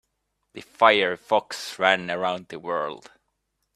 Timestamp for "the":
0.53-0.61, 2.47-2.57